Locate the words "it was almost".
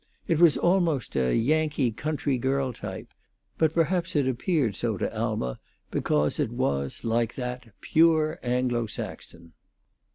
0.27-1.15